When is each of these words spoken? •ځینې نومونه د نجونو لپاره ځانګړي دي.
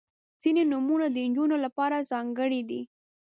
•ځینې 0.41 0.63
نومونه 0.71 1.07
د 1.11 1.17
نجونو 1.29 1.55
لپاره 1.65 2.05
ځانګړي 2.11 2.61
دي. 2.69 2.81